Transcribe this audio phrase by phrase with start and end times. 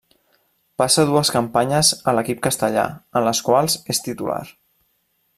[0.81, 2.85] Passa dues campanyes a l'equip castellà,
[3.21, 4.41] en les quals és titular.